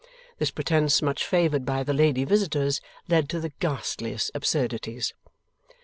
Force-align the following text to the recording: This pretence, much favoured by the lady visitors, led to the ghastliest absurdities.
This 0.39 0.49
pretence, 0.49 1.03
much 1.03 1.23
favoured 1.27 1.63
by 1.63 1.83
the 1.83 1.93
lady 1.93 2.25
visitors, 2.25 2.81
led 3.07 3.29
to 3.29 3.39
the 3.39 3.53
ghastliest 3.59 4.31
absurdities. 4.33 5.13